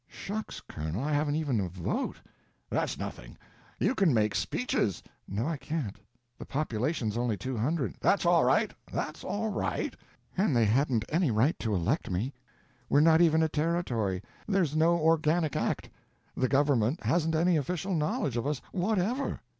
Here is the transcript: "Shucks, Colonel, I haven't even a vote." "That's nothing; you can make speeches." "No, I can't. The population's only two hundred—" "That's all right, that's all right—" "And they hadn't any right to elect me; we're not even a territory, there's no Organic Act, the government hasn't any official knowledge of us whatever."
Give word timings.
"Shucks, 0.07 0.61
Colonel, 0.61 1.03
I 1.03 1.13
haven't 1.13 1.35
even 1.35 1.59
a 1.59 1.69
vote." 1.69 2.17
"That's 2.71 2.97
nothing; 2.97 3.37
you 3.77 3.93
can 3.93 4.15
make 4.15 4.33
speeches." 4.33 5.03
"No, 5.27 5.45
I 5.45 5.57
can't. 5.57 5.95
The 6.39 6.43
population's 6.45 7.19
only 7.19 7.37
two 7.37 7.55
hundred—" 7.55 7.93
"That's 8.01 8.25
all 8.25 8.43
right, 8.43 8.73
that's 8.91 9.23
all 9.23 9.49
right—" 9.49 9.95
"And 10.35 10.55
they 10.55 10.65
hadn't 10.65 11.05
any 11.09 11.29
right 11.29 11.59
to 11.59 11.75
elect 11.75 12.09
me; 12.09 12.33
we're 12.89 12.99
not 13.01 13.21
even 13.21 13.43
a 13.43 13.47
territory, 13.47 14.23
there's 14.47 14.75
no 14.75 14.95
Organic 14.97 15.55
Act, 15.55 15.87
the 16.35 16.47
government 16.49 17.03
hasn't 17.03 17.35
any 17.35 17.55
official 17.55 17.93
knowledge 17.93 18.37
of 18.37 18.47
us 18.47 18.59
whatever." 18.71 19.39